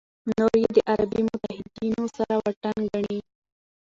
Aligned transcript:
نور 0.37 0.53
یې 0.61 0.69
د 0.75 0.77
عربي 0.91 1.21
متحدینو 1.29 2.05
سره 2.15 2.33
واټن 2.43 2.77
ګڼي. 2.91 3.19